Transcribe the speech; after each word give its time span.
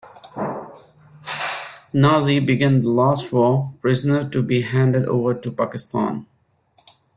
Niazi 1.93 2.43
being 2.43 2.79
the 2.79 2.89
last 2.89 3.31
war 3.31 3.71
prisoner 3.81 4.27
to 4.27 4.41
be 4.41 4.61
handed 4.61 5.05
over 5.05 5.35
to 5.35 5.51
Pakistan. 5.51 6.25